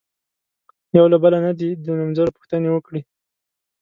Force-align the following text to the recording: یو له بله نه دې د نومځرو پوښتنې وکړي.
یو 0.97 1.05
له 1.11 1.17
بله 1.23 1.37
نه 1.45 1.51
دې 1.59 1.69
د 1.83 1.85
نومځرو 1.99 2.35
پوښتنې 2.37 2.69
وکړي. 2.71 3.01